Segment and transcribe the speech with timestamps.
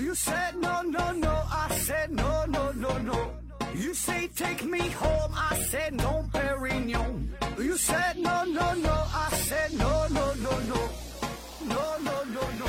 [0.00, 3.16] You said no, no, no, I said no, no, no, no.
[3.74, 7.28] You say take me home, I said no, Perignon.
[7.58, 10.88] You said no, no, no, I said no, no, no, no.
[11.68, 12.66] No, no, no, no.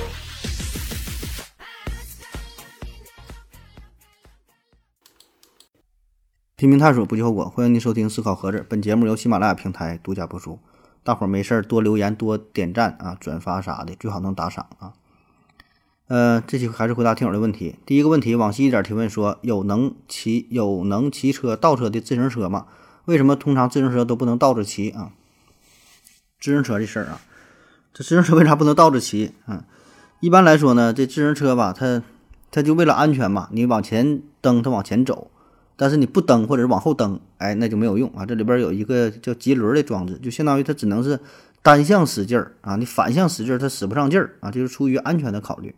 [6.57, 7.49] 拼命探索，不计后果。
[7.49, 10.59] 欢迎您收听《思考盒子》，本节目由喜马拉雅平台独家播出。
[11.01, 14.93] 大伙儿没事儿多留言、多点赞啊、转发啥的，最好能打赏啊。
[16.11, 17.75] 呃，这期还是回答听友的问题。
[17.85, 22.65] 第一个问题，往西一点提问说：有能骑有能骑车倒车的自行车吗？
[23.05, 25.13] 为什么通常自行车都不能倒着骑啊？
[26.41, 27.21] 自行车这事儿啊，
[27.93, 29.63] 这自行车为啥不能倒着骑啊？
[30.19, 32.03] 一般来说呢，这自行车吧，它
[32.51, 35.31] 它就为了安全嘛，你往前蹬，它往前走。
[35.77, 38.25] 但是你不蹬或者是往后蹬，哎，那就没有用啊。
[38.25, 41.21] 这里边有一个叫棘轮的装置，就相当于它只能是
[41.61, 45.73] 单向使劲儿啊，你反向使劲儿它使不上劲儿啊，就是出于安全的考虑。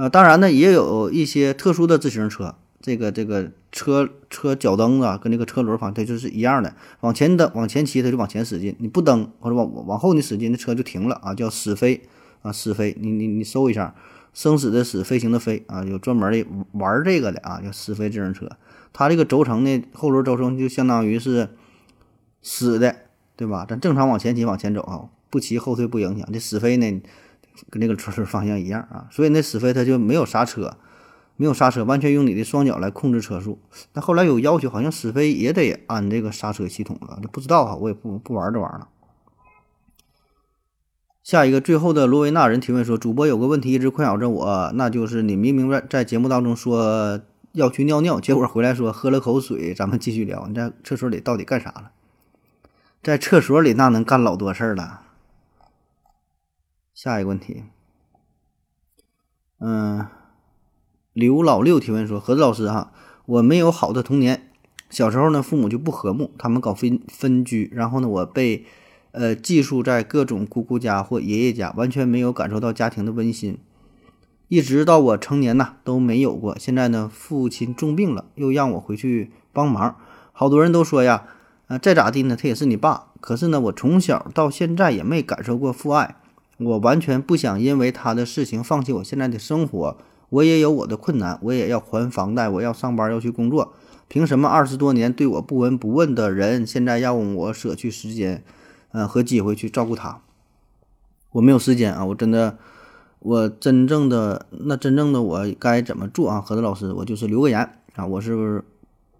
[0.00, 12.00] 呃，当然呢，也有一些特殊的自行车，这个这个车车脚蹬子跟那个车轮反正它就是一样的，往前蹬往前骑它就往前使劲，你不蹬或者往往后你使劲，那车就停了啊，叫死飞
[12.40, 12.96] 啊，死飞。
[12.98, 13.94] 你你你搜一下，
[14.32, 18.48] 生死的死，飞行的飞啊，有专门的玩这个的啊，叫死飞自行车。
[18.94, 21.50] 它这个轴承呢，后轮轴承就相当于是
[22.40, 22.96] 死的，
[23.36, 23.66] 对吧？
[23.68, 26.26] 咱正常往前骑、往前走啊，不骑后退不影响。
[26.32, 27.02] 这死飞呢，
[27.68, 30.76] 跟那个车方向一样啊，所以那死飞它就没有刹车，
[31.36, 33.58] 没有刹车，完全用你的双脚来控制车速。
[33.92, 38.88] 那后来有要求，好像死飞也得安这个刹车系统了，这不知道哈，我也不不玩这玩意儿了。
[41.22, 47.20] 下一个最后的罗维纳人提问说：“主播有个问题一直困扰着我，那就是你明明在在节目当中说。”
[47.52, 50.46] 要去尿尿，结果回来说喝了口水，咱们继续聊。
[50.46, 51.90] 你在厕所里到底干啥了？
[53.02, 55.00] 在厕所里那能干老多事儿了。
[57.02, 57.62] 下一个问题，
[59.58, 60.06] 嗯，
[61.14, 62.92] 刘老六提问说：何子老师哈，
[63.24, 64.50] 我没有好的童年，
[64.90, 68.66] 小时候呢父母就不和睦，他们搞分分居，然后呢我被
[69.12, 73.56] 呃寄宿在各种姑姑家或爷爷家，完全没有感受到家庭的温馨。
[74.48, 76.58] 一直到我成年呐都没有过。
[76.58, 79.96] 现在呢，父亲重病了，又让我回去帮忙。
[80.32, 81.26] 好多人都说呀，
[81.68, 83.06] 呃，再咋地呢，他也是你爸。
[83.22, 86.16] 可是呢，我从小到现在也没感受过父爱。
[86.60, 89.96] 我完全不想因为他的事情放弃我现在的生活。
[90.28, 93.72] 我也有我的困难，我也要还房贷，我要上班，要去工作。
[94.08, 98.44] 凭什么二十多年对我不闻不问的人，现在要我舍去时间，
[98.92, 100.22] 嗯，和机会去照顾他？
[101.32, 102.58] 我没有时间啊，我真的。
[103.22, 106.40] 我真正的那真正的我该怎么做啊？
[106.40, 108.06] 何子老师，我就是留个言啊！
[108.06, 108.64] 我是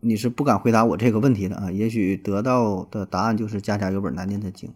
[0.00, 1.70] 你是不敢回答我这个问题的啊？
[1.70, 4.72] 也许得到的答案就是家家有本难念的经。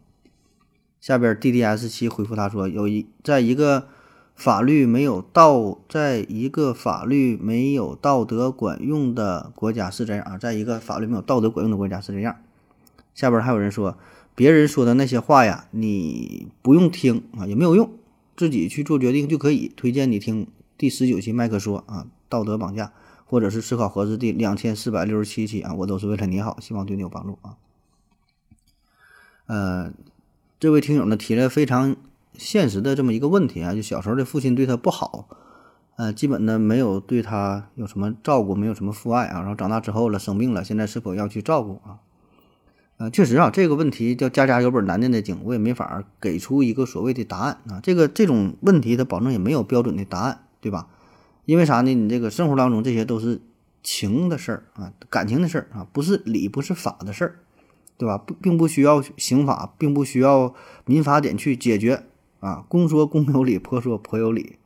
[1.04, 3.88] 下边 D D S 七回复他说：有一在一个
[4.34, 12.36] 法律没有道，在一个法律没有道德管用的国家是这样啊，在一个法律没有道德管用的国家是这样。
[13.14, 13.98] 下边还有人说，
[14.34, 17.90] 别人说的那些话呀，你不用听啊，也没有用。
[18.34, 19.70] 自己去做决定就可以。
[19.76, 20.46] 推荐你听
[20.78, 22.94] 第十九期麦克说啊，道德绑架，
[23.26, 27.58] 或者是思考盒子第两千四百六十七期啊，我都是为了你好，希望对你有帮助啊。
[29.46, 29.92] 呃，
[30.64, 31.94] 这位听友呢提了非常
[32.32, 35.28] 现实的这么一个问题啊，就小时候的父亲对他不好，
[35.96, 42.00] 呃，基本呢没有对他有什么照顾，没有什么父爱啊，然后长大之后了生病了，现在是否要去照顾啊？
[42.96, 47.80] 啊，确实啊，这个问题叫家家有本难念的经，我也没法给出一个所谓的答案啊。
[47.82, 50.88] 这个这种问题，它保证也没有标准的答案，对吧？
[51.44, 51.92] 因为啥呢？
[51.92, 53.42] 你这个生活当中这些都是
[53.82, 57.36] 情的事儿啊，感情的事儿啊，不是理不是法的事儿，
[58.04, 58.18] 对吧？
[58.18, 60.54] 不，并不需要刑法，并不需要
[60.84, 62.04] 民法典去解决
[62.40, 62.64] 啊。
[62.68, 64.58] 公说公有理，婆说婆有理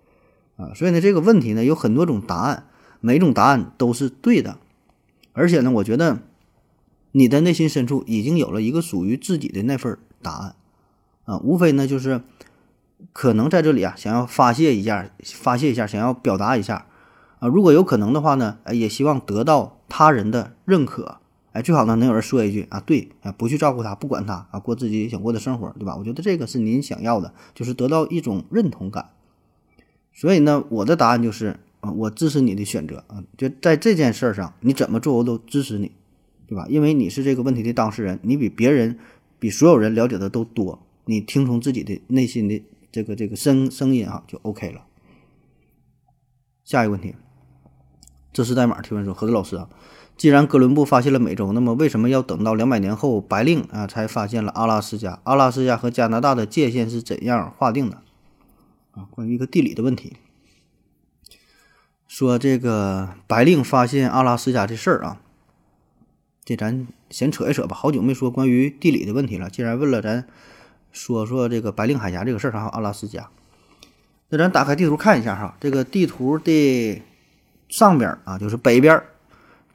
[0.56, 0.74] 啊。
[0.74, 2.66] 所以呢，这个问题呢有很多种答案，
[3.00, 4.58] 每种答案都是对的，
[5.32, 6.18] 而且呢，我觉得。
[7.12, 10.54] 你的内心深处已经有了一个属于自己的那份答案，
[11.24, 12.20] 啊，无非呢就是
[13.14, 16.86] 可能在这里啊，想要发泄一下，发泄一下，想要表达一下，
[17.38, 21.16] 啊，如果有可能的话呢，也希望得到他人的认可，
[21.52, 25.96] 哎，最好呢能有人说一句啊，对，啊，不去照顾他，不管他，啊，过自己想过的生活，对吧？
[25.96, 29.10] 我觉得这个是您想要的，就是得到一种认同感。
[30.12, 35.92] 所以呢，我的答案就是啊，我支持你的选择啊，就在这件事上，你怎么做我都支持你。
[36.50, 36.64] 对吧？
[36.70, 38.98] 因为你是这个问题的当事人，你比别人、
[39.38, 44.86] 比所有人了解的都多，你听从自己的内心的这个这个声声音啊，就 OK 了。
[46.64, 47.14] 下一个问题，
[48.32, 49.68] 这是代码提问说：何子老师啊，
[50.18, 55.20] 既然哥伦布发现了美洲，那么为什么要等到两百年后白令啊才发现了阿拉斯加？
[55.22, 58.02] 阿拉斯加和加拿大的界限是怎样划定的？
[58.90, 60.16] 啊，关于一个地理的问题。
[62.08, 65.20] 说这个白令发现阿拉斯加这事儿啊，
[66.44, 67.76] 这咱先扯一扯吧。
[67.76, 70.26] 好久没说关于地理的问题了，既然问了，咱
[70.90, 73.28] 说说这个白令海峡这个事儿，还有阿拉斯加。
[74.30, 77.00] 那咱打开地图看一下哈，这个地图的
[77.68, 79.00] 上边啊，就是北边，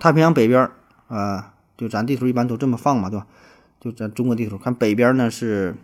[0.04, 0.70] 太平洋北边
[1.08, 3.26] 啊，就咱地图一般都这么放嘛，对吧？
[3.80, 5.78] 就咱中国地图看北边呢是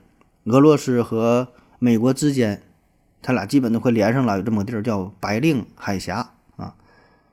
[0.44, 1.48] 俄罗斯和
[1.80, 2.62] 美国之间，
[3.22, 6.76] 他俩基本都快连上了，有这么个地儿叫白令海峡啊。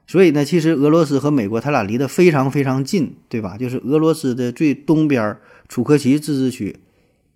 [0.07, 3.59] 所以呢，其实俄罗斯和美国他俩离得非常非常近，对吧？
[3.59, 5.37] 就是俄罗斯的最东边
[5.69, 6.79] 楚科奇自治区，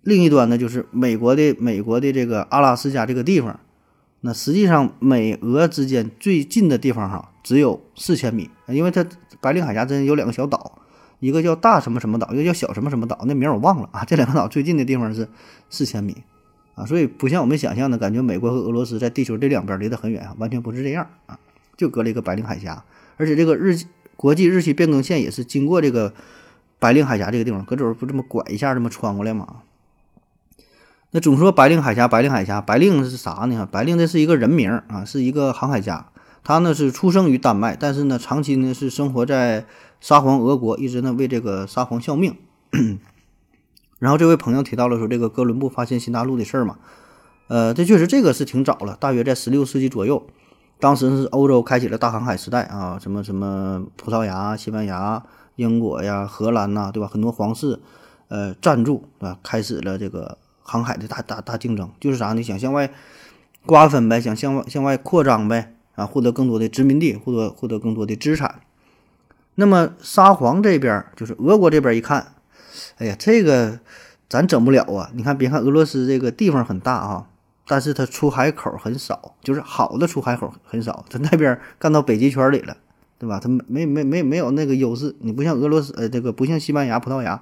[0.03, 3.59] 另一端呢就是美国的美国的这个阿拉斯加这个地方。
[4.23, 9.03] 那实际上美俄之间最近的地方哈只有四千米，因为它
[9.41, 10.79] 白令海峡真有两个小岛，
[11.19, 14.05] 一个叫大什么什么岛，一个叫小什么什么岛，那名我忘了啊。
[14.05, 15.27] 这两个岛最近的地方是
[15.69, 16.23] 四千米
[16.75, 21.37] 啊，所以不像我们想象的感觉，美国和俄罗斯在地球这两边离得很远啊，完全不是这样啊。
[21.75, 22.85] 就隔了一个白令海峡，
[23.17, 23.75] 而且这个日
[24.15, 26.13] 国际日期变更线也是经过这个
[26.77, 29.47] 白令海峡这个地方，搁这儿不这么拐一下，这么穿过来吗？
[31.09, 33.67] 那总说白令海峡，白令海峡，白令是啥呢？
[33.69, 36.05] 白令这是一个人名啊，是一个航海家，
[36.43, 39.65] 他呢是出生于丹麦，但是呢长期呢是生活在
[39.99, 42.35] 沙皇俄国，一直呢为这个沙皇效命。
[43.99, 46.77] 然后这位朋友提到了说这个哥伦布发现新大陆的事儿嘛，
[47.47, 50.25] 呃，这确实这个是挺早了，大约在十六世纪左右。
[50.79, 55.23] 当时是欧洲开启了大航海时代啊，什么什么葡萄牙、西班牙、
[55.55, 57.07] 英国呀、荷兰呐，对吧？
[57.07, 57.79] 很多皇室，
[58.29, 62.33] 呃，赞助啊，开始了这个航海的大大大竞争，就是啥？
[62.33, 62.91] 呢想向外
[63.67, 68.61] 瓜分呗，想向外向外扩张呗，啊，获得更多的殖民地，获得获得更多的资产。
[69.55, 72.33] 那么沙皇这边就是俄国这边一看，
[72.97, 73.79] 哎呀，这个
[74.29, 75.11] 咱整不了啊！
[75.13, 77.27] 你看，别看俄罗斯这个地方很大啊。
[77.67, 81.05] 但是它出海口很少，就是好的出海口很少。
[81.09, 82.75] 它那边干到北极圈里了，
[83.17, 83.39] 对吧？
[83.41, 85.15] 它没没没没有那个优势。
[85.19, 87.41] 你不像俄罗斯，呃，这个不像西班牙、葡萄牙，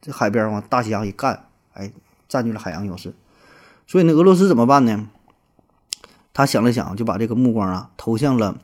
[0.00, 1.90] 这海边往大西洋一干，哎，
[2.28, 3.12] 占据了海洋优势。
[3.88, 5.08] 所以呢，俄罗斯怎么办呢？
[6.40, 8.58] 他想了想，就把这个目光啊投向了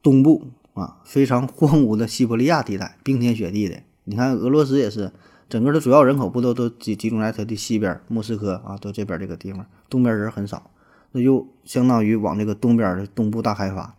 [0.00, 3.82] 东部啊，非常荒芜的西伯利亚地带，冰天雪地的。
[4.04, 5.12] 你看俄罗斯也是。
[5.48, 10.70] 整个的主要人口不都都集集中在它的西边，莫斯科啊，都这边这个地方，东边人很少，
[11.10, 13.96] 那就相当于往这个东边的东部大开发。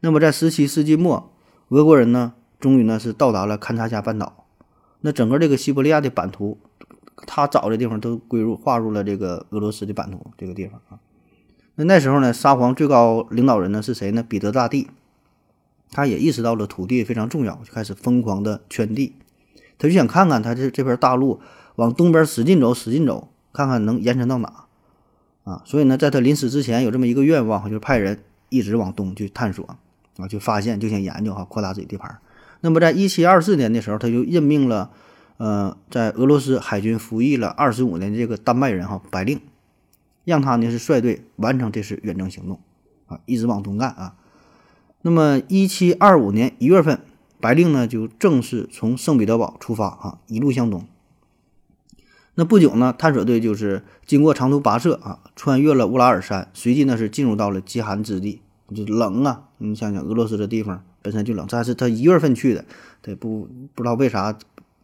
[0.00, 1.32] 那么在十七世纪末，
[1.68, 4.44] 俄国人呢，终于呢是到达了勘察加半岛。
[5.00, 6.58] 那整个这个西伯利亚的版图，
[7.26, 11.00] 他找的地方都归入划入了这个俄罗斯的版图这个地方啊。
[11.80, 14.24] 那那时候呢，沙皇最高领导人呢是谁呢？
[14.28, 14.88] 彼得大帝，
[15.92, 19.14] 他也意识到了土地非常重要，就开始疯狂的圈地。
[19.78, 21.40] 他就想看看他这这片大陆
[21.76, 24.64] 往东边使劲走，使劲走，看看能延伸到哪
[25.44, 25.62] 啊！
[25.64, 29.64] 所以呢，在他临死之前有这么一个愿望，就派人一直往东去探索
[30.16, 32.18] 啊，去发现，就想研究哈，扩大自己地盘。
[32.60, 34.90] 那么，在一七二四年的时候，他就任命了
[35.36, 39.40] 呃，在俄罗斯海军服役了二十五年的这个丹麦人哈白令，
[40.28, 42.60] 让他呢是率队完成这次远征行动
[43.06, 44.14] 啊，一直往东干啊。
[45.02, 47.00] 那么，一七二五年一月份。
[47.40, 50.84] 白令呢，就正式从圣彼得堡出发啊，一路向东。
[52.34, 58.42] 那不久呢，探索队就是经过长途跋涉啊，穿越了乌拉尔山，随即呢是进入到了极寒之地，
[58.74, 59.44] 就冷啊。
[59.58, 62.64] 你想想，俄罗斯这地方本身就冷，但是他一月份去的，
[63.02, 63.48] 对不？
[63.72, 64.36] 不知道为啥，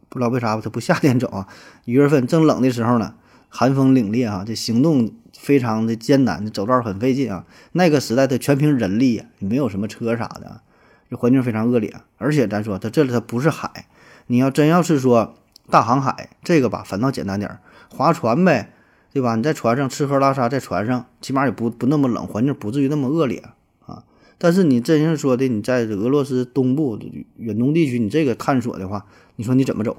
[0.09, 1.49] 不知道为啥他不夏天走啊？
[1.87, 3.17] 一月份正冷的时候呢，
[3.57, 7.47] 寒风凛冽啊，这行动非常的艰难，这走道很费劲啊。
[7.71, 10.61] 那个时代它全凭人力呀，没有什么车啥的。
[11.09, 13.87] 这环境非常恶劣，而且咱说它这里它不是海，
[14.27, 15.37] 你要真要是说
[15.71, 18.73] 大航海这个吧，反倒简单点儿，划船呗，
[19.13, 19.37] 对吧？
[19.37, 23.45] 你在船上吃喝拉撒，在船上起码也不不那么冷，环境不至于那么恶劣
[23.87, 24.03] 啊。
[24.37, 26.99] 但是你真是说的，你在俄罗斯东部
[27.37, 29.07] 远东地区，你这个探索的话，
[29.37, 29.99] 你说你怎么走，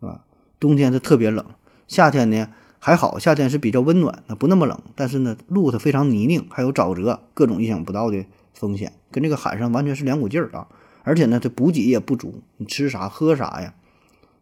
[0.00, 0.20] 是吧？
[0.58, 1.42] 冬天它特别冷，
[1.88, 2.48] 夏天呢
[2.80, 8.26] 还好，夏天是比较温暖，那不那么冷，但是呢路它非常泥泞，还有沼泽，各种意想不到的。
[8.52, 10.68] 风险跟这个海上完全是两股劲儿啊！
[11.02, 13.72] 而且呢，它补给也不足，你吃啥喝啥呀？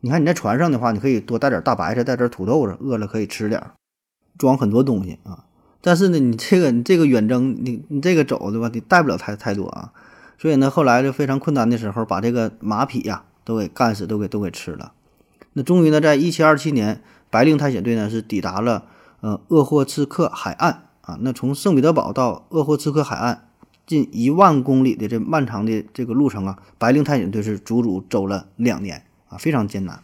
[0.00, 3.75] 你看你在船上的话，你可以多带点大白菜，带点土豆子，饿了可以吃点儿，
[4.37, 5.45] 装很多东西啊。
[5.80, 8.68] 但是呢，你这个你这个远征，你你这个走对吧？
[8.73, 9.92] 你带不了太太多啊。
[10.37, 14.92] 所以呢，后来就非常困难的时候，把这个马匹呀都给干死，都给都给吃了。
[15.52, 18.85] 那终于呢，在一七二七年，白令探险队呢是抵达了
[19.20, 21.18] 呃鄂霍次克海岸啊。
[21.20, 23.44] 那从圣彼得堡到鄂霍次克海岸。
[23.87, 30.02] 近一万公里的这漫长的这个路程啊，白令探险队是足足走了两年啊，非常艰难。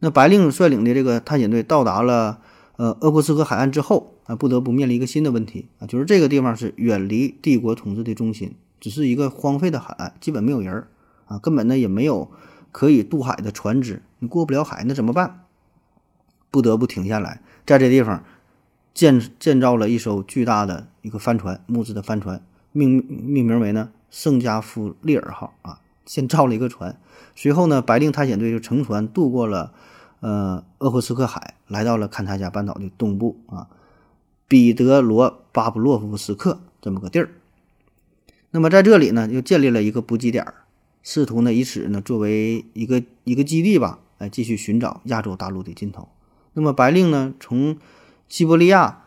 [0.00, 2.40] 那白令率领的这个探险队到达了
[2.74, 10.88] 呃鄂霍次克海岸之后啊，不得不面临一个新的问题啊，就是这个地方是远离帝国统治的中心，只是一个荒废的海岸，基本没有人儿
[11.26, 12.32] 啊，根本呢也没有
[12.72, 15.44] 可以渡海的船只，你过不了海，那怎么办？
[16.52, 18.22] 不得不停下来，在这地方
[18.94, 27.00] 建建造了一艘巨大的一个帆船，木质的帆船，命命名为呢圣加夫利尔号啊，先造了一个船。
[27.34, 29.72] 随后呢，白令探险队就乘船渡过了
[30.20, 33.68] 呃鄂霍次克海，来到了勘察加半岛的东部啊，
[34.46, 37.30] 彼得罗巴布洛夫斯克这么个地儿。
[38.50, 40.46] 那么在这里呢，又建立了一个补给点，
[41.02, 46.08] 试图呢以此呢作为一个一个基地吧，来继续寻找亚洲大陆的尽头。
[46.54, 47.76] 那么白令呢，从
[48.28, 49.02] 西伯利亚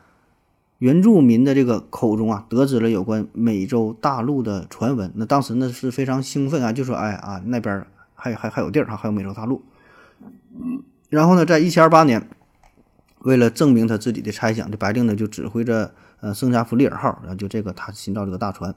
[0.80, 5.12] 原住民的这个口中啊，得知了有关美洲大陆的传闻。
[5.16, 9.64] 那当时呢是非常兴奋啊，就说：“哎啊，那边还还还有地儿啊，还有美洲大陆。”
[11.10, 12.28] 然后呢，在一七二八年，
[13.20, 18.74] 为了证明他自己的猜想，这白令呢就指挥着呃圣加弗利尔号，然后就这个他新造这个大船，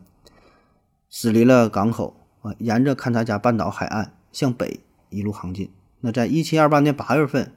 [1.09, 5.71] 驶离了港口啊，沿着勘察加半岛海岸向北一路航进。
[6.01, 7.53] 那在一七二八年八月份。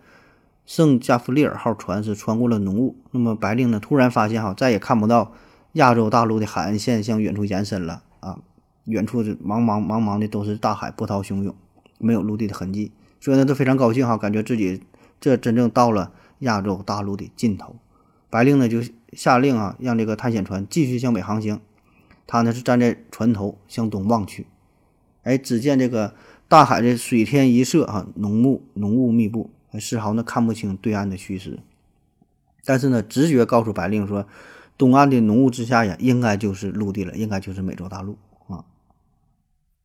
[0.65, 3.79] 圣加弗利尔号船是穿过了浓雾，那么白令呢？
[3.79, 5.33] 突然发现哈，再也看不到
[5.73, 8.39] 亚洲大陆的海岸线向远处延伸了啊！
[8.85, 11.53] 远处是茫茫茫茫的都是大海，波涛汹涌，
[11.97, 12.91] 没有陆地的痕迹。
[13.19, 14.81] 所以呢，都非常高兴哈，感觉自己
[15.19, 17.75] 这真正到了亚洲大陆的尽头。
[18.29, 18.81] 白令呢就
[19.13, 21.59] 下令啊，让这个探险船继续向北航行。
[22.27, 24.47] 他呢是站在船头向东望去，
[25.23, 26.13] 哎，只见这个
[26.47, 29.49] 大海的水天一色啊，浓雾浓雾密布。
[29.79, 31.59] 丝毫呢看不清对岸的虚实，
[32.65, 34.25] 但是呢，直觉告诉白令说，
[34.77, 38.65] 东岸的浓雾之下呀，应该就是陆地了，应该就是美洲大陆啊。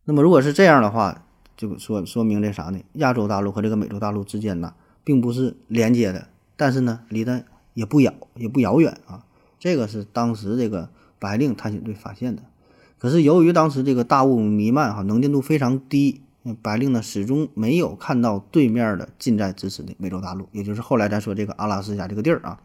[0.04, 1.24] 那么如果是这样的话，
[1.56, 2.80] 就说说明这啥呢？
[2.94, 4.74] 亚洲大陆和这个美洲大陆之间呢，
[5.04, 9.24] 并不是连接的，但是呢，离得也不遥也不遥远啊。
[9.58, 12.42] 这个是当时这个白令探险队发现的。
[12.98, 16.22] 可是由于当时这个大雾弥漫，哈，能见度非常低。
[16.54, 22.60] 白令呢，始终没有看到对面的近在咫尺的美洲大陆，也就是后来咱说这个阿拉斯加这个地儿啊。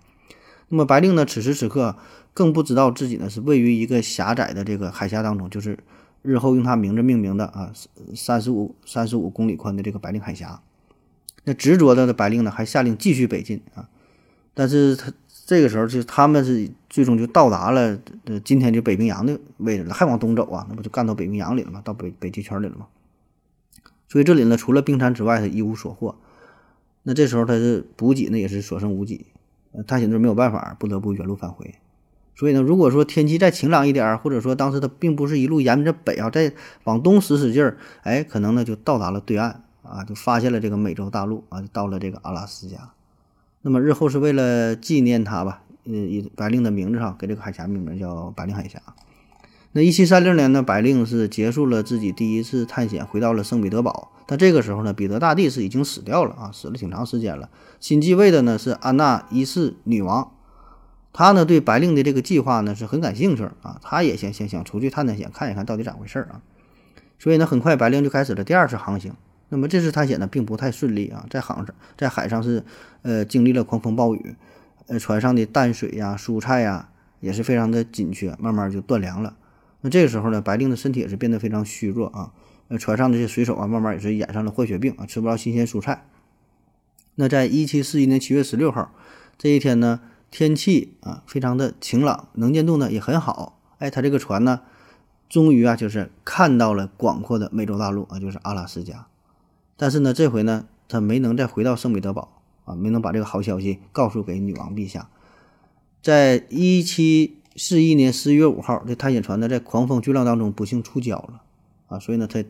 [0.69, 1.95] 那么白令呢，此时此刻
[2.33, 5.77] 更不知道自己呢是位于一个狭窄的这个海峡当中，就是
[6.21, 7.71] 日后用他名字命名的啊，
[8.15, 10.61] 三十五三十五公里宽的这个白令海峡。
[11.43, 13.89] 那执着的的白令呢，还下令继续北进啊。
[14.53, 15.11] 但是他
[15.45, 21.81] 这个时候就他们是最终就到达了呃今天就北冰洋的位置了，还往东走啊，那不就干到北冰洋里了吗？
[21.83, 22.85] 到北北极圈里了吗？
[24.11, 26.17] 所以这里呢，除了冰山之外，他一无所获。
[27.03, 29.27] 那这时候他是补给呢，也是所剩无几。
[29.87, 31.75] 探险队没有办法，不得不原路返回。
[32.35, 36.51] 所以呢，如果说天气再晴朗一点儿，或者说当时他并不是一路沿着北啊，再
[36.83, 42.91] 往东使使劲儿，哎，可能呢就到达了对岸啊，就发现了这个美洲大陆啊，就到了这个阿拉斯加。
[43.61, 48.81] 那么日后是为了纪念他吧，呃，以白令的名字哈，给这个海峡命名叫白令海峡。
[49.73, 54.11] 那一七三零年呢，白令是结束了自己第一次探险，回到了圣彼得堡。
[54.27, 57.49] 但这个时候呢，彼得大帝是已经死掉了啊，死了挺长时间了。
[57.79, 60.33] 新继位的呢是安娜一世女王，
[61.13, 66.41] 她呢对白令的这个计划呢是很感兴趣啊，她也想想想出去探探险，看一看到底咋回事啊。
[67.17, 69.13] 所以呢，很快白令就开始了第二次航行。
[69.47, 72.65] 那么这次探险呢并不太顺利啊，在航上在海上是
[73.03, 74.35] 呃经历了狂风暴雨，
[74.87, 76.89] 呃船上的淡水呀、蔬菜呀
[77.21, 79.35] 也是非常的紧缺，慢慢就断粮了。
[79.81, 82.33] 那这个时候呢，白令的身体也是变得非常虚弱啊。
[82.67, 86.05] 那船上的这些水手啊，慢慢也是染上了坏血病啊，吃不着新鲜蔬菜。
[87.15, 88.93] 那在一七四一年七月十六号
[89.37, 93.59] 这一天呢，天气啊非常的晴朗，能见度呢也很好。
[93.79, 94.61] 哎，他这个船呢，
[95.27, 99.07] 终于啊就是看到了广阔的美洲大陆啊，就是阿拉斯加。
[99.75, 105.09] 但是呢，这回呢，他没能再回到圣彼得堡啊，没能把这个好消息告诉给女王陛下。
[106.01, 111.41] 在一七四一年十一月五号，这探险船呢在狂风巨浪当中不幸触礁了，
[111.87, 112.43] 啊，所以呢他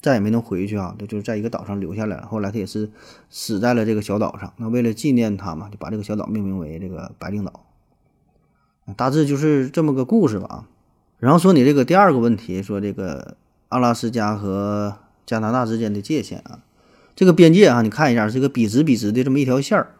[0.00, 2.26] 再也没能回去啊，他就是在一个岛上留下来了。
[2.26, 2.90] 后来他也是
[3.28, 4.52] 死在了这个小岛上。
[4.58, 7.64] 那为了纪念他嘛，就把这个小岛命名为这个白令岛。
[8.96, 10.68] 大致就是这么个故事吧。
[11.18, 13.36] 然后说你这个第二个问题，说这个
[13.70, 16.60] 阿拉斯加和加拿大之间的界限啊，
[17.16, 19.96] 这个边界啊，你看一下是个笔直笔直的这么一条线儿。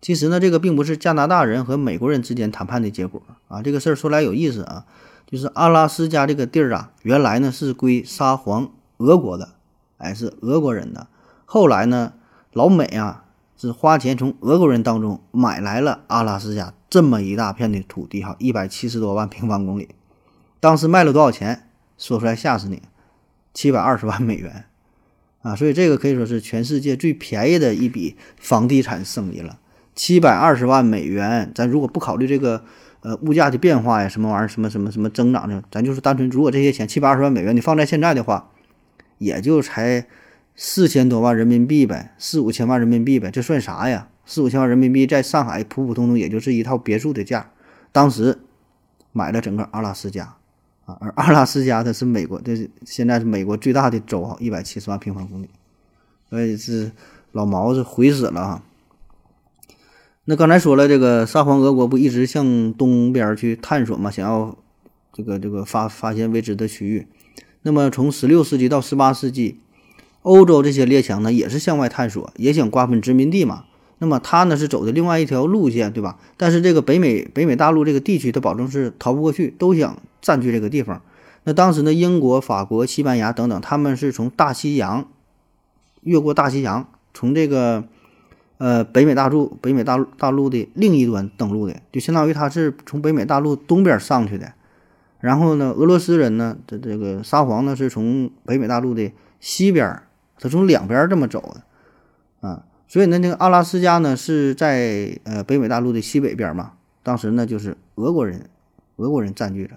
[0.00, 3.62] 其实呢，这个并不是加拿大人和美国人之间谈判的结果啊。
[3.62, 4.86] 这个事儿说来有意思啊，
[5.26, 9.50] 就是阿拉斯加这个地儿啊，原来呢是归沙皇俄国的，
[9.98, 11.06] 哎，是俄国人的。
[11.44, 12.14] 后来呢，
[12.52, 13.24] 老美啊
[13.56, 19.90] 是花钱从俄国人当中买来了阿拉斯加这么一大片的土地哈，一百七十多万平方公里。
[20.60, 21.68] 当时卖了多少钱？
[21.98, 22.80] 说出来吓死你，
[23.52, 24.64] 七百二十万美元
[25.42, 25.54] 啊！
[25.54, 29.58] 所以这个可以说是全世界最便宜的一笔房地产生意了。
[29.94, 32.64] 七百二十万美元，咱如果不考虑这个
[33.00, 38.50] 呃物价的变化呀，什么玩意儿，什么什么什么增长的，咱就是单纯，如果这些钱七百二十万美元你放在现在的话，
[39.18, 40.06] 也就才
[40.54, 44.08] 四千多万人民币呗，四五千万人民币呗，这算啥呀？
[44.24, 47.50] 四五千万人民币在上海普普通通也就是一套别墅的价，
[47.92, 48.38] 当时
[49.12, 50.36] 买了整个阿拉斯加。
[50.98, 55.48] 而阿拉斯加它是美国，这是现在是美国最大的州，一百七十万平方公里，
[56.28, 56.90] 所以是
[57.30, 58.62] 老毛是悔死了哈。
[60.26, 64.56] 那刚才说了，这个沙皇俄国不一直向东边去探索嘛，想要
[65.12, 67.06] 这个这个发发现未知的区域。
[67.62, 69.58] 那么从十六世纪到十八世纪，
[70.22, 73.64] 欧洲这些列强呢也是向外探索，也想瓜分殖民地嘛。
[73.98, 76.18] 那么他呢是走的另外一条路线，对吧？
[76.36, 81.02] 但是这个北美北美大陆这个地区，他保证是逃不过去，都想占据这个地方。
[81.44, 85.08] 那当时呢，英国、法国、西班牙等等，他们是从大西洋
[86.02, 87.84] 越过大西洋，从这个
[88.60, 94.52] 呃北美大陆北美大陆大陆的另一端登陆的，就相当于他是从北美大陆东边上去的。
[95.18, 100.02] 然后呢，俄罗斯人呢，这这个沙皇呢是从北美大陆的西边，
[100.38, 102.64] 他从两边这么走的，啊。
[102.86, 108.50] 所以呢，那个阿拉斯加呢是在呃北美大陆的西北边嘛，当时呢就是俄国人，
[108.96, 109.76] 俄国人占据着，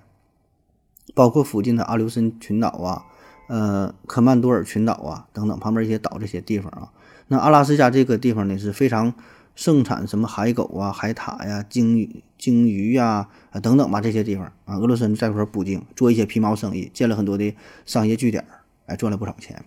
[1.14, 3.06] 包括附近的阿留申群岛啊，
[3.48, 6.92] 呃科曼多尔群岛啊等等旁边一些岛这些地方啊。
[7.28, 9.14] 那阿拉斯加这个地方呢是非常
[9.56, 18.46] 盛产什么海狗啊、海獭呀、鲸鱼、鲸鱼呀啊等等吧这些地方啊，俄罗斯人在这块捕鲸，做一些皮毛生意，建了很多的商业据点，
[18.88, 19.64] 哎赚了不少钱。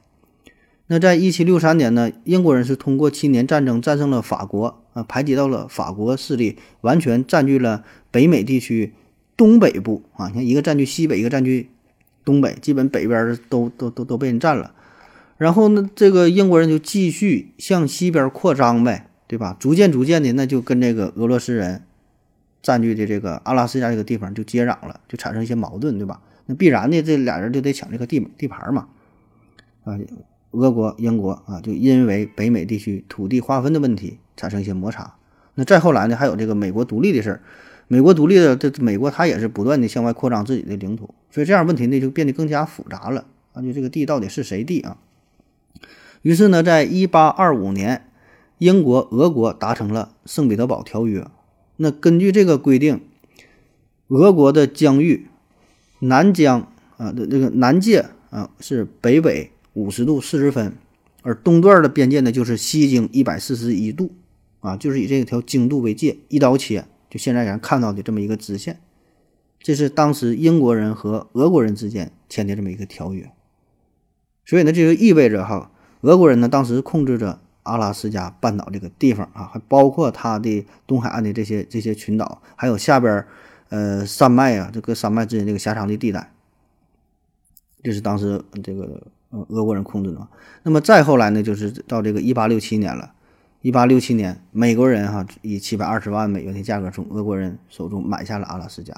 [0.88, 8.92] 那在一七六三年呢，英国人是通过七年战争战胜了法国啊，排挤到了法国势力，完全占据了北美地区
[9.36, 10.28] 东北部啊。
[10.28, 11.70] 你看，一个占据西北，一个占据
[12.25, 14.75] 东北，基本北边都都都都被人占了。
[15.38, 19.56] 然后呢，这个英国人就继续向西边扩张呗，对吧？
[19.58, 21.82] 逐渐逐渐的，那就跟这个俄罗斯人
[22.62, 26.20] 占据的这个阿拉斯加这个地方就接壤了，就产生一些矛盾，对吧？
[26.46, 28.88] 那必然的，这俩人就得抢这个地地盘嘛，
[29.84, 29.99] 啊。
[30.52, 35.14] 俄国、英国啊，就因为北美地区土地划分的问题产生一些摩擦。
[35.54, 37.42] 那再后来呢，还有这个美国独立的事儿。
[37.88, 43.60] 美国独立的这美国，它也是不断的向外扩张自己的领土，所以这样问题呢就变得更加复杂了啊！
[43.60, 44.96] 就这个地到底是谁地啊？
[46.26, 48.10] 于是呢，在一八二五年，
[48.58, 51.25] 英国、俄国达成了圣彼得堡条约。
[51.76, 53.00] 那根据这个规定，
[54.08, 55.28] 俄国的疆域
[56.00, 59.52] 南疆啊的这个南界啊是北纬。
[59.75, 60.75] 五十度四十分，
[61.23, 64.10] 而东段的边界呢，就是西经一百四十一度，
[64.58, 68.80] 啊，就是以这条经度为界，一刀切，就现在咱看到的这么一个直线，
[69.60, 73.30] 这是当时英国人和俄国人之间签的这么一个条约。
[74.45, 75.71] 所以呢，这就意味着哈，
[76.06, 83.25] 俄国人呢当时控制着阿拉斯加半岛这个地方啊，还包括它的东海岸的这些这些群岛，还有下边
[83.71, 86.32] 呃山脉啊，这个山脉之间这个狭长的地带，
[87.82, 89.02] 这是当时这个。
[89.49, 90.28] 俄国人控制的，
[90.62, 93.12] 那么再后来呢，就是到这个一八六七年了。
[93.60, 98.95] 一八六七年，美国人哈以七百二十万美元的价格从俄国人手中买下了阿拉斯加。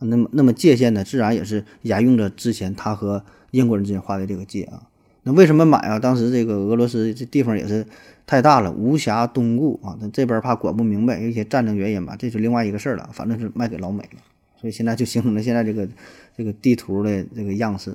[0.00, 4.87] 那么，那么界限呢，自然也是沿用着之前他和英国人之间画的这个界啊。
[5.28, 5.98] 那为什么买啊？
[5.98, 7.84] 当时这个俄罗斯这地方也是
[8.26, 9.94] 太大了，无暇东顾啊。
[10.00, 13.10] 那这边怕管不明白，有一些战争原因吧，这是另外一个事儿了。
[13.12, 14.20] 反正是卖给老美了，
[14.58, 15.86] 所以现在就形成了现在这个
[16.34, 17.94] 这个地图的这个样式。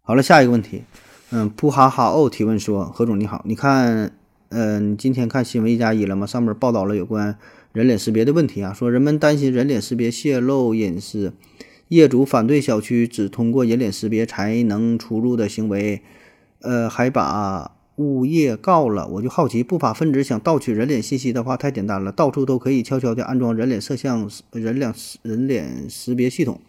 [0.00, 0.84] 好了，下一个问题，
[1.32, 4.10] 嗯，布哈哈哦提问说，何总你好，你看，
[4.48, 6.26] 嗯，今天看新闻一加一了吗？
[6.26, 7.36] 上面报道了有关
[7.74, 11.34] 人脸识别的问题啊，说人们担心人脸识别泄露隐私，
[11.88, 16.00] 业主反对小区只通过人脸识别才能出入的行为，
[16.60, 19.06] 呃，还把物业告了。
[19.08, 26.60] 我就好奇，不法分子想盗取人脸信息的话，太简单了，到处都可以悄悄地安装人脸摄像、人脸人脸识别系统。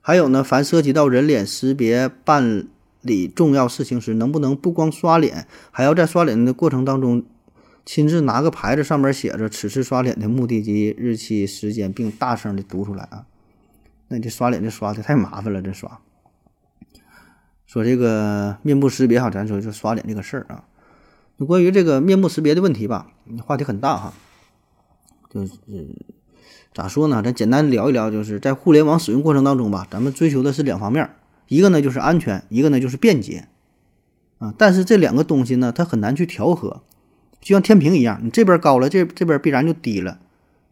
[0.00, 2.66] 还有呢，凡涉及到人脸识别办
[3.02, 7.22] 理重要事情时，能不能不光刷脸，还要在刷脸的过程当中
[7.84, 13.26] 亲自拿个牌子，上面写着此次刷脸的目的及日期、时间，并大声的读出来啊？
[14.08, 16.00] 那你这刷脸这刷的太麻烦了，这刷。
[17.70, 20.64] 说这个面部识别哈，咱说就刷脸这个事儿啊。
[21.46, 23.12] 关于这个面部识别的问题吧，
[23.46, 24.12] 话题很大哈，
[25.32, 25.52] 就是。
[26.72, 27.20] 咋说呢？
[27.20, 31.10] 咱简单聊一聊，就是在互联网使用过程当中吧，咱们追求的是两方面，
[31.48, 33.48] 一个呢就是安全，一个呢就是便捷，
[34.38, 36.82] 啊，但是这两个东西呢，它很难去调和，
[37.40, 40.20] 就像天平一样，你这边高了，这这边必然就低了，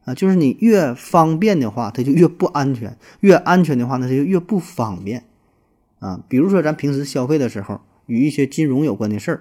[0.05, 5.25] 啊，就是你越方便的话，它就越不安全；越安全的话，那它就越不方便，
[6.01, 9.41] 啊，比如说咱平时消费的时候，与一些金融有关的事儿，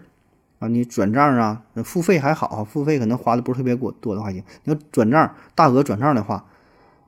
[0.59, 4.43] 啊，你转账啊，付费还好，付费可能花的不是特别多多的话行。
[4.63, 6.45] 你要转账大额转账的话，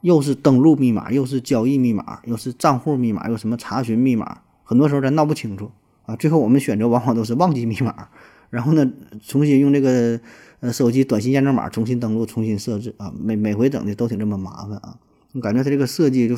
[0.02, 5.72] 又是登录密码，又是交易密码，又是账户密码，又什么查询密码，很多时候咱闹不清楚
[6.06, 6.16] 啊。
[6.16, 8.10] 最后我们选择往往都是忘记密码，
[8.52, 8.92] 然后呢，
[9.26, 10.20] 重新用这个
[10.60, 14.98] 呃手机短信验证码重新登录、重新设置啊，每每回整的都挺这么麻烦啊。
[15.34, 16.38] 我感觉它这个设计就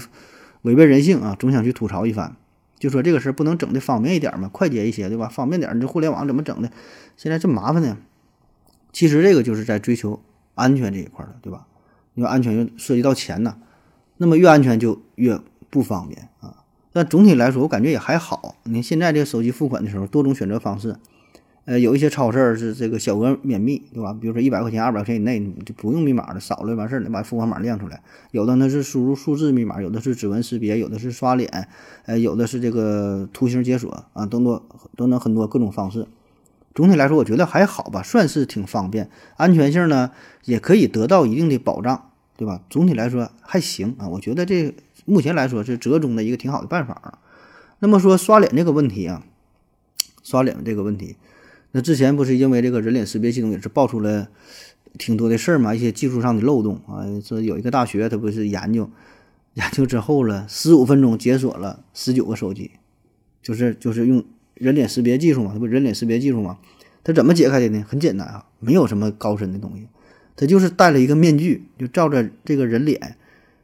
[0.63, 2.36] 违背人性啊，总想去吐槽一番。
[2.81, 5.27] 就说这个事儿不能整的方便一点嘛，快捷一些，对吧？
[5.27, 6.71] 方便点，你这互联网怎么整的？
[7.15, 7.95] 现在这么麻烦呢？
[8.91, 10.19] 其实这个就是在追求
[10.55, 11.67] 安全这一块的，对吧？
[12.15, 13.57] 因为安全又涉及到钱呢，
[14.17, 15.39] 那么越安全就越
[15.69, 16.57] 不方便啊。
[16.91, 18.55] 但总体来说，我感觉也还好。
[18.63, 20.95] 你现在这个手机付款的时候，多种选择方式。
[21.71, 24.12] 呃，有一些超市是这个小额免密，对吧？
[24.12, 28.03] 比如说一百块钱、二百块钱以内，你就不用密码了，扫了完事儿，你把付款码亮出来。
[28.31, 31.69] 有的呢是输入数字密码，有的是指纹识别，有的是刷脸，
[32.07, 34.62] 呃，有的是这个图形解锁啊，等等
[34.97, 36.05] 等等很多各种方式。
[36.75, 40.12] 总体来说，我觉得还好吧，算是挺方便，安全性呢
[40.43, 42.60] 也可以得到一定的保障，对吧？
[42.69, 47.19] 总体来说还行啊，我觉得这目前来说是折中的一个挺好的办法啊。
[47.79, 49.23] 那么说刷脸这个问题啊，
[50.21, 51.15] 刷脸这个问题。
[51.73, 54.27] 那之前不是因为这个人脸识别系统也是爆出了
[54.97, 57.07] 挺多的事儿嘛，一些技术上的漏洞啊。
[57.23, 58.89] 说有一个大学，他不是研究
[59.53, 62.71] 研究之后了，十五分钟解锁了十九个手机，
[63.41, 64.23] 就是就是用
[64.55, 66.57] 人脸识别技术嘛，它不人脸识别技术嘛？
[67.03, 67.86] 他怎么解开的呢？
[67.88, 69.88] 很简单啊，没有什么高深的东西，
[70.36, 73.15] 他就是戴了一个面具，就照着这个人脸，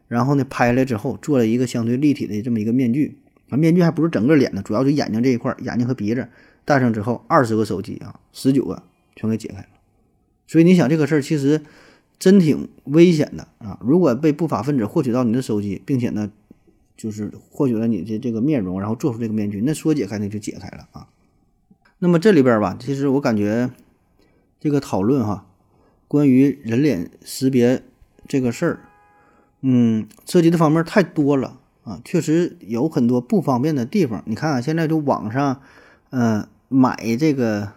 [0.07, 3.17] 然后呢拍下来之后做了一个相对立体的这么一个面具
[3.49, 6.27] 啊，面具还不是整个脸的，主要就眼睛这一块，眼睛和鼻子。
[6.67, 8.83] 戴上之后，二十个手机啊，十九个
[9.15, 9.67] 全给解开了。
[10.47, 11.61] 所以你想这个事儿其实
[12.19, 13.79] 真挺危险的啊！
[13.81, 16.29] 如果被不法分子获取到你的手机，并且呢，
[16.97, 21.07] 就是获取了你的这个面容，然后做出这个面具，那说解开那就解开了啊。
[21.99, 23.71] 那么这里边吧，其实我感觉
[24.59, 25.47] 这个讨论哈，
[26.09, 27.81] 关于人脸识别
[28.27, 28.79] 这个事儿，
[29.61, 34.21] 嗯，涉及的方面太多了啊，确实有很多不方便的地方。
[34.25, 35.61] 你看啊，现在就网上，
[36.09, 36.45] 嗯。
[36.67, 37.73] 买这个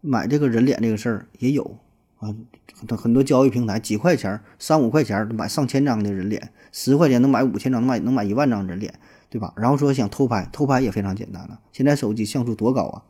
[0.00, 1.78] 买这个人脸这个事儿也有
[2.18, 2.34] 啊，
[2.96, 8.94] 很多交易平台几块钱三五块钱买上千张的人脸，十块钱能买五千张，能买能买一万张人脸，
[9.30, 9.52] 对吧？
[9.56, 11.60] 然后说想偷拍，偷拍也非常简单了。
[11.72, 13.02] 现在手机像素多高啊？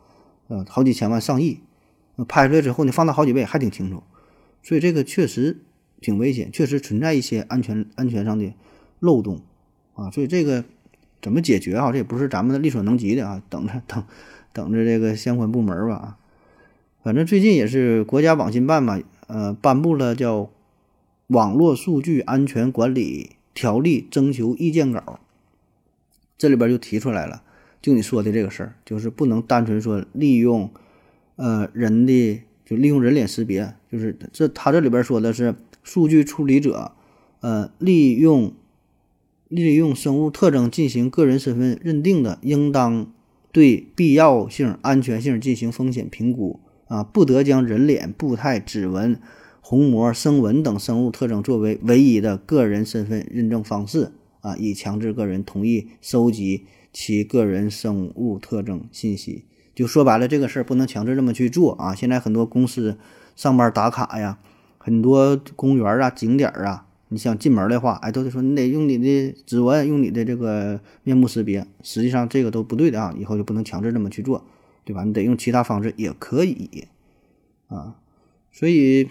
[0.47, 1.59] 呃，好几千万上亿，
[2.27, 4.03] 拍出来之后你放大好几倍还挺清楚，
[4.63, 5.61] 所以这个确实
[6.01, 8.53] 挺危险，确实存在一些安全安全上的
[8.99, 9.41] 漏洞
[9.93, 10.09] 啊。
[10.11, 10.65] 所以这个
[11.21, 11.91] 怎么解决啊？
[11.91, 14.03] 这也不是咱们力所能及的啊，等着等。
[14.51, 16.17] 等着这个相关部门吧，
[17.03, 20.41] 反正最近也是国家网信办吧，呃，颁布了叫
[21.27, 25.19] 《网络数据安全管理条例》征求意见稿，
[26.37, 27.43] 这里边就提出来了，
[27.81, 30.69] 就你说的这个事儿，就是不能单纯说利用，
[31.35, 36.93] 呃，人的就利用人脸识别，就是这他这里边说的是数据处理者，
[37.41, 38.51] 呃，利用
[39.47, 43.11] 利用生物特征进行个人身份认定的，应当。
[43.51, 49.19] 对必要性、安全性进行风险评估啊，不得将人脸、步态、指纹、
[49.61, 59.45] 虹膜、声纹等生物特征作为唯一的个人身份认证方式啊，以强制个人同意收集其个人生物特征信息。
[59.75, 61.95] 就说白了，这个事儿不能强制这么去做啊。
[61.95, 62.97] 现在很多公司
[63.35, 64.39] 上班打卡呀，
[64.77, 66.87] 很多公园啊、景点啊。
[67.11, 71.65] 你想进门的话，哎，都得说你得用你的指纹，用你的这个面部识别。
[71.81, 74.45] 实际上这个都不对的啊，以后就不能强制这么去做，
[74.85, 75.03] 对吧？
[75.03, 76.87] 你得用其他方式也可以
[77.67, 77.95] 啊。
[78.51, 79.09] 所以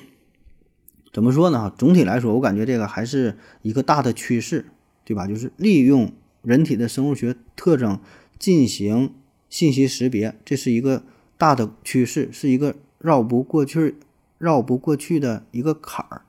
[1.12, 1.74] 怎么说呢？
[1.76, 4.66] 总体来说，我感觉这个还是一个大的趋势，
[5.04, 5.26] 对吧？
[5.26, 7.98] 就是利用人体的生物学特征
[8.38, 9.12] 进行
[9.48, 11.02] 信息识别，这是一个
[11.36, 13.96] 大的趋势，是一个绕不过去、
[14.38, 16.22] 绕不过去的一个坎儿。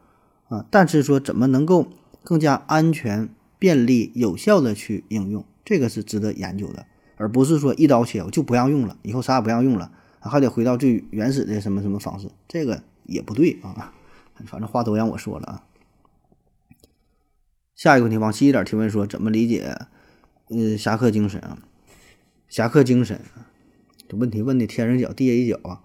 [0.50, 1.88] 啊，但是说怎么能够
[2.24, 6.86] 更加安全、便利、有效的去应用，这个是值得研究的，
[7.18, 13.94] 而不是说一刀切，我就不让用了，以后啥也不让用了，还得回到最原始的什么什么方式，这个也不对啊。
[14.46, 15.64] 反正话都让我说了啊。
[17.76, 19.78] 下一个问题，往细一点提问说，怎么理解
[20.48, 21.60] 呃侠客精神啊？
[22.48, 23.22] 侠客精神，
[24.08, 25.82] 这问题问的天上一脚地下一脚啊。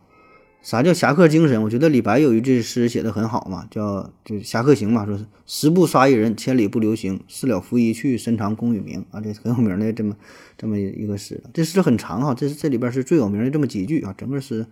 [0.64, 1.62] 啥叫侠客精神？
[1.62, 10.16] 我觉得李白有一句诗写的很好嘛，叫就《侠客行》嘛，说是十步杀一人，千里不留行，事了拂衣去，深藏功与名啊，这很有名的这么
[10.56, 11.38] 这么一个诗。
[11.52, 14.64] 这诗很长哈，这是这里边是最有名的这么几句啊，整个诗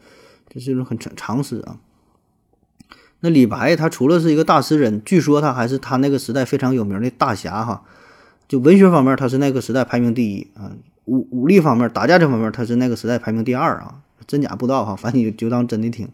[0.49, 1.77] 这是一种很长长诗啊。
[3.21, 7.85] 那李白他除了是一个大诗人，据说他还是他那个时代非常有名的大侠哈。
[8.49, 10.73] 就文学方面，他是那个时代排名第一啊；
[11.05, 14.01] 武武力方面，打架这方面，他是那个时代排名第二啊。
[14.33, 16.09] 真假不知道哈，反正你就当真的听。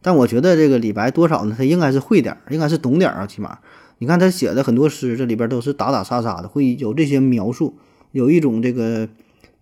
[0.00, 3.58] 但我觉得这个李白多少呢，他应该是会点儿，应该是懂点儿啊，起码
[3.98, 7.76] 你看他写的很多诗，这里边都是打打杀杀的，会有这些描述，
[8.12, 9.08] 有一种这个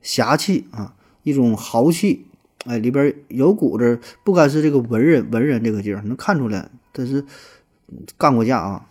[0.02, 2.26] 侠气啊，一种豪气，
[2.66, 7.24] 哎，里边有股子不该是这个文人文人这个劲儿，能看出来他是
[8.18, 8.86] 干过架啊。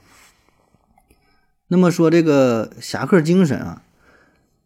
[1.68, 3.84] 那么说这个侠客精神啊，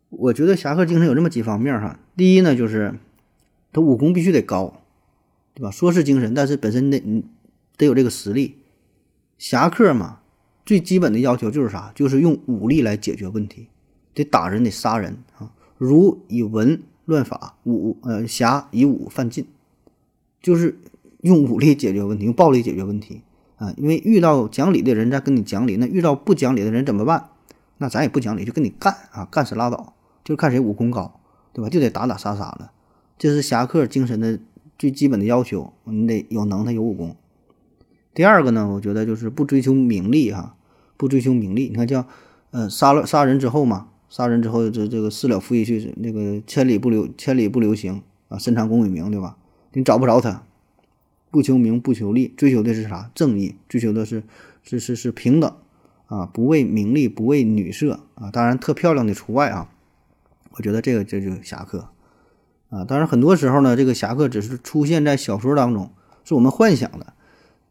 [0.09, 1.99] 我觉得侠客精神有这么几方面哈。
[2.15, 2.93] 第一呢，就是
[3.75, 4.73] 他武功必须得高。
[5.55, 5.71] 对吧？
[5.71, 6.99] 说是精神，但是本身得
[7.77, 8.57] 得有这个实力。
[9.38, 10.19] 侠客嘛，
[10.65, 11.93] 最基本的要求就是啥？
[11.95, 13.69] 就是用武力来解决问题，
[14.13, 15.53] 得打人，得杀人啊！
[15.77, 19.45] 儒以文乱法，武呃侠以武犯禁，
[20.41, 20.77] 就是
[21.21, 23.21] 用武力解决问题，用暴力解决问题
[23.55, 23.73] 啊！
[23.77, 27.29] 因为遇到讲理的人在跟你讲理，那遇到不讲理的人怎么办？
[27.77, 29.93] 那咱也不讲理，就跟你干啊，干死拉倒，
[30.25, 31.21] 就看谁武功高，
[31.53, 31.69] 对吧？
[31.69, 32.73] 就得打打杀杀了，
[33.17, 34.39] 这是侠客精神的。
[34.78, 37.15] 最基本的要求，你得有能耐有武功。
[38.13, 40.58] 第二个呢，我觉得就是不追求名利哈，
[40.97, 41.69] 不追求名利。
[41.69, 42.06] 你看，叫
[42.51, 49.38] 呃杀了杀人之后嘛，杀人之后这这个事了拂衣去，那个千里不留千里不留行啊，深藏功与名，对吧？
[49.71, 50.43] 你找不着他，
[51.32, 53.10] 不求名不求利，追求的是啥？
[53.15, 54.23] 正义，追求的是
[54.62, 55.56] 是是是平等
[56.08, 59.69] 啊，不为名利，不为女色啊，当然特漂亮的除外啊。
[60.51, 61.88] 我觉得这个这就侠客。
[62.69, 65.91] 啊，当然，很多时候呢，这个侠客只是出现在小说当中，
[66.23, 67.13] 是我们幻想的。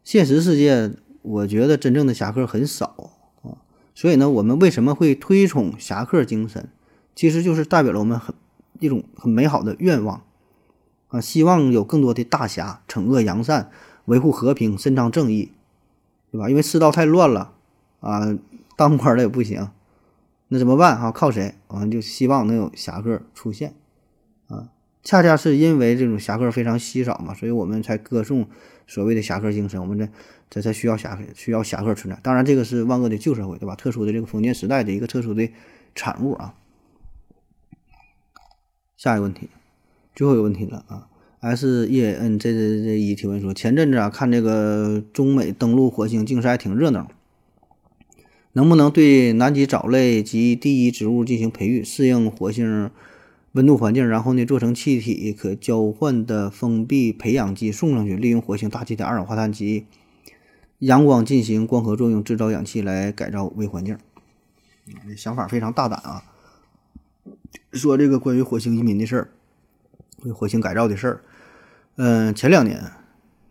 [0.03, 3.11] 现实世界，我觉得真正的侠客很少
[3.43, 3.57] 啊。
[3.93, 6.69] 所以呢，我们为什么会推崇侠客精神？
[7.13, 8.33] 其实就是代表了我们很
[8.79, 10.21] 一种很美好的愿望
[11.09, 13.69] 啊，希望有更多的大侠惩恶扬善，
[14.05, 15.51] 维护和平，伸张正义，
[16.31, 16.49] 对吧？
[16.49, 17.53] 因为世道太乱了
[17.99, 18.37] 啊，
[18.75, 19.69] 当官的也不行，
[20.49, 21.11] 那怎么办啊？
[21.11, 21.55] 靠谁？
[21.67, 23.73] 我们就希望能有侠客出现。
[25.05, 28.47] 恰恰是因为这种侠客非常稀少嘛，所以我们才歌颂
[28.87, 29.79] 所谓的侠客精神。
[29.79, 30.09] 我们这
[30.49, 32.19] 这才需要侠客，需要侠客存在。
[32.23, 33.75] 当然，这个是万恶的旧社会，对吧？
[33.75, 35.47] 特殊的这个封建时代的一个特殊的
[35.93, 36.55] 产物啊。
[38.97, 39.47] 下一个问题，
[40.15, 41.07] 最后一个问题了啊。
[41.39, 47.11] S E N 这这这一提问说，前阵子啊看这个中美登陆火星竞赛挺热闹，
[48.53, 52.89] 能不能对南极藻类及第一植物进行培育，适应火星？
[53.55, 59.85] 温度环境，然后呢，做成气体可交换的封闭培养基送上去，利用火星大气的二氧化碳及
[60.79, 63.97] 阳光进行光合作用，制造氧气来改造微环境。
[65.07, 66.21] 这想法非常大胆啊！
[67.71, 69.29] 说这个关于火星移民的事儿，
[70.33, 71.21] 火星改造的事儿。
[71.95, 72.91] 嗯，前两年，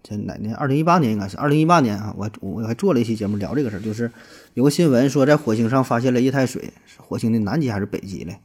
[0.02, 0.54] 前哪年？
[0.54, 2.14] 二零一八年应该是二零一八年啊！
[2.18, 4.12] 我我还做了一期节目聊这个事儿，就是
[4.52, 8.38] 有个新闻说在火星上发现了液态水，是火星的南极还是北极嘞？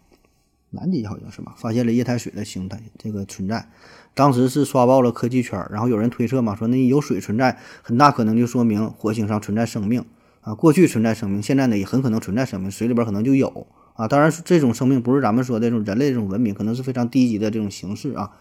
[0.72, 3.70] 南极好像是吧，发现了液态水的形态，这个存在，
[4.14, 10.04] 当时是刷爆了科技圈，然后有人推测嘛，说那有水存在，很大可能就说明火星上存在生命。
[10.42, 13.68] 啊，过去存在生命，现在呢也很可能存在生命，水里边可能就有。
[13.94, 18.32] 啊，当然这种生命不是咱们说的这种人类这种文明，可能是非常低级的这种形式啊，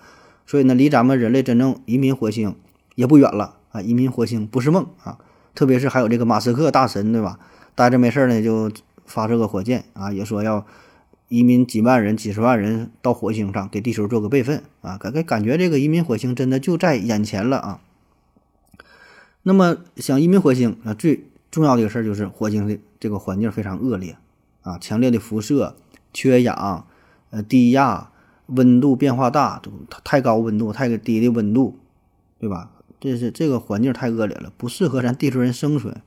[0.47, 2.55] 所以呢，离咱们人类真正移民火星
[2.95, 5.19] 也不远了啊，移民火星不是梦啊，
[5.57, 7.41] 特别是还有这个马斯克大神对吧，
[7.75, 8.71] 待着没事呢就
[9.05, 10.64] 发射个火箭啊，也说要。
[11.29, 14.97] 移民几万人、几十万人到火星上，给地球做个备份啊！
[14.97, 17.81] 感感感觉这个移民火星真的就在眼前了啊！
[19.43, 24.17] 那么想移民火星啊，最重要的一个事儿就是火星的这个环境非常恶劣
[24.62, 25.77] 啊，强烈的辐射、
[26.14, 26.87] 缺氧、
[27.31, 28.11] 呃低压、
[28.47, 29.61] 温度变化大，
[30.03, 31.79] 太高温度、太低的温度，
[32.38, 32.71] 对吧？
[32.99, 36.01] 这是这个环境太恶劣了，不适合咱地球人生存。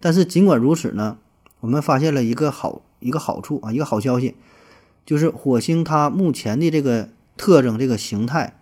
[0.00, 1.18] 但是尽管如此呢，
[1.60, 4.36] 我们发现了一个好一个好处啊，一个好消息。
[5.04, 8.54] 就是火星，它目前的这个特征、这个形态，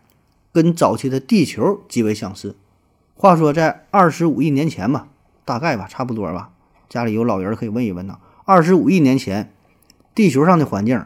[0.53, 2.57] 跟早期的地球极为相似。
[3.14, 5.09] 话说，在二十五亿年前吧，
[5.44, 6.50] 大概吧，差不多吧。
[6.88, 8.18] 家里有老人可以问一问呐。
[8.46, 9.53] 二十五亿年前，
[10.14, 11.05] 地球上的环境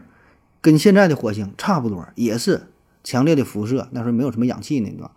[0.61, 2.68] 跟现在的火星差不多，也是
[3.03, 3.88] 强烈的辐射。
[3.90, 5.11] 那时候没有什么氧气呢，对吧？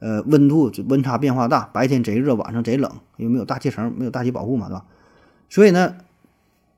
[0.00, 4.84] 呃，温度温差变化大，白天贼热，晚上贼冷，因为没有大气层，没有大气保护嘛，对吧？
[5.48, 5.96] 所以呢。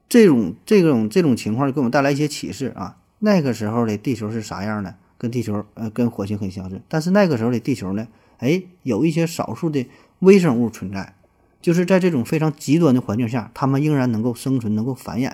[0.08, 2.98] 这种这种这种情况给我们带来一些启示啊！
[3.18, 4.94] 那个时候的地球是啥样的？
[5.18, 9.88] 跟地球呃跟火星很相似，但是那个时候的地球呢，哎，有一些少数的
[10.18, 11.14] 微生物存在，
[11.62, 15.32] 就是在这种非常极端的环境下，它们仍然能够生存，能够繁衍。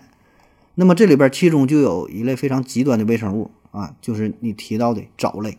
[0.76, 5.58] 那么这里边其中就有一类非常极端的微生物啊，就是你提到的藻类。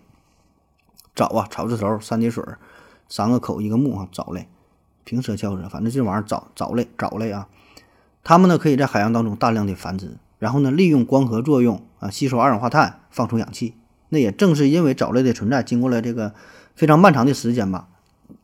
[1.13, 2.43] 藻啊，草字头三点水，
[3.09, 4.47] 三个口一个木啊，藻类，
[5.03, 7.49] 平舌翘舌，反正这玩意儿藻藻类藻类啊。
[8.23, 13.73] 它们呢可以在海洋当中大量的繁殖，然后呢利用光合作用啊吸收二氧化碳，放出氧气。
[14.09, 16.33] 那也正是因为藻类的存在，经过了这个
[16.75, 17.87] 非常漫长的时间吧，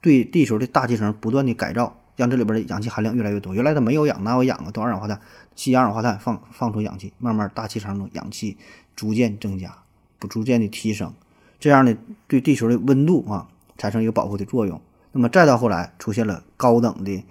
[0.01, 3.53] 对地球的大气层不断的改造，让这里边的氧气含量越来越多。
[3.53, 4.71] 原来它没有氧，哪有氧啊？
[4.71, 5.21] 都二氧化碳
[5.55, 8.57] 吸二氧化碳放放出氧气，慢慢大气层中氧气
[8.95, 9.73] 逐渐增加，
[10.17, 11.13] 不逐渐的提升，
[11.59, 11.95] 这样呢
[12.27, 14.81] 对地球的温度啊产生一个保护的作用。
[15.11, 17.23] 那么再到后来出现了高等的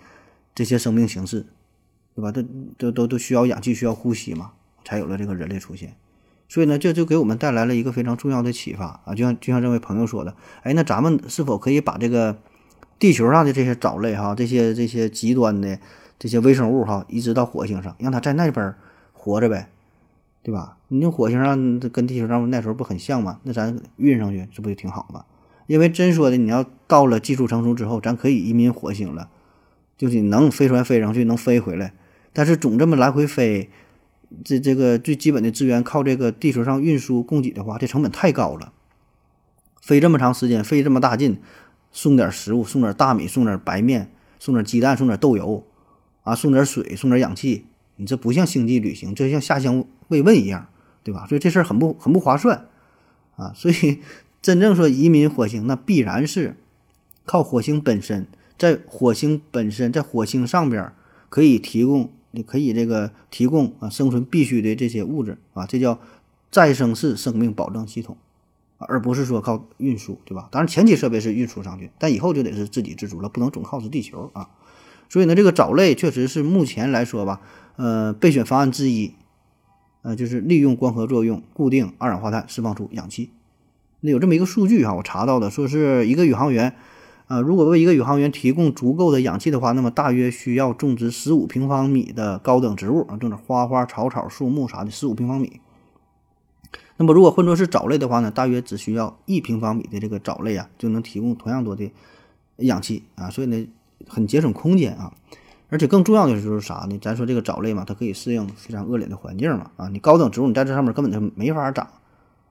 [0.54, 1.46] 这些生命形式，
[2.18, 2.32] 对吧？
[2.32, 2.42] 都
[2.76, 4.50] 都都都需要氧气，需要呼吸嘛，
[4.84, 5.94] 才有了这个人类出现。
[6.48, 9.14] 所以呢，这就给我们带来了一个非常重要的启发啊！
[9.14, 12.36] 就像就像这位朋友说的，哎，那咱们是否可以把这个
[12.98, 15.78] 地球上的这些藻类哈，这些这些极端的
[16.18, 18.74] 这些微生物哈，移植到火星上，让它在那边
[19.12, 19.70] 活着呗，
[20.42, 20.76] 对吧？
[20.88, 23.38] 你那火星上跟地球上那时候不很像吗？
[23.44, 25.24] 那咱运上去，这不就挺好吗？
[25.68, 29.28] 因为真说的，你要到了技术成熟之后，咱可以移民火星了，
[29.98, 31.92] 就是能飞船飞上去，能飞回来，
[32.32, 33.70] 但是总这么来回飞。
[34.44, 38.74] 这这个最基本的资源靠这个地球上运输供给的话，这成本太高了。
[39.80, 41.40] 飞这么长时间，费这么大劲，
[41.92, 45.66] 送点食物，送点大米，送点白面，送点鸡蛋，送点豆油，
[46.24, 47.64] 啊，送点水，送点氧气，
[47.96, 50.68] 你这不像星际旅行，这像下乡慰问一样，
[51.02, 51.24] 对吧？
[51.26, 52.68] 所以这事儿很不很不划算
[53.36, 53.54] 啊。
[53.56, 54.00] 所以
[54.42, 56.54] 真正说移民火星，那必然是
[57.24, 58.26] 靠火星本身，
[58.58, 60.92] 在火星本身，在火星上边
[61.30, 62.10] 可以提供。
[62.30, 65.98] 你可以这个提供啊生存必须的这些物质啊，这叫
[66.50, 68.16] 再生式生命保障系统，
[68.76, 70.48] 而不是说靠运输，对吧？
[70.50, 74.50] 当然前期设备是运输上去，但以后就得是自给自足了，不能总靠着地球啊。
[75.08, 77.40] 所以呢，这个藻类确实是目前来说吧，
[77.76, 79.14] 呃，备选方案之一，
[80.02, 83.30] 呃，就是利用光合作用固定二氧化碳，释放出氧气。
[84.00, 86.74] 那有这么一个数据哈，我查到的，说是一个宇航员。
[87.28, 95.60] 啊，如果为一个宇航员提供足够的氧气的话，那么大约需要种植十五平方米的高等植物啊，种点花花草草、树木啥的，十五平方米。
[96.96, 101.92] 那么如果换作是藻类的话呢，大约只需要一平方米的这个藻类啊，就能提供同样多的
[102.56, 103.68] 氧气啊，所以呢，
[104.08, 105.12] 很节省空间啊。
[105.68, 106.98] 而且更重要的就是啥呢？
[107.02, 111.86] 咱说这个藻类嘛，它可以适应非常恶劣的环境嘛啊，你高等植物你在这上面根本就没法长，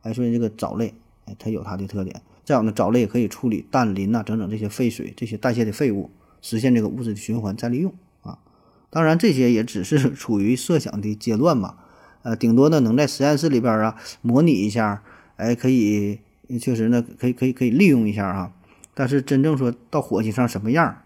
[0.03, 0.93] 哎，所以这个藻类
[1.25, 2.21] 哎，它有它的特点。
[2.47, 6.09] 再有呢，藻类也可以处理氮磷呐，整整这些废水、这些代谢的废物，
[6.41, 8.39] 实现这个物质的循环再利用啊。
[8.89, 11.75] 当然，这些也只是 处于设想的阶段嘛，
[12.21, 15.03] 呃，顶多呢能在实验室里边啊模拟一下，
[15.35, 16.19] 哎，可以
[16.61, 18.53] 确实呢可以可以可以利用一下啊。
[18.93, 21.01] 但是真正说到火星上什么样，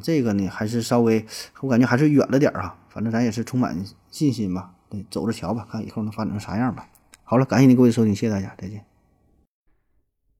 [0.00, 1.26] 这个呢还是稍微
[1.62, 2.76] 我感觉还是远了点啊。
[2.88, 6.88] 反正咱也是充满信心吧，对，走着瞧吧，看以后能发展成啥样吧。
[7.24, 8.89] 好了，感谢您各位收听，谢谢大家，再见。